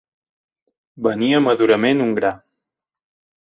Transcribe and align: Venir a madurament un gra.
Venir 1.07 1.29
a 1.35 1.41
madurament 1.49 2.03
un 2.07 2.17
gra. 2.21 2.33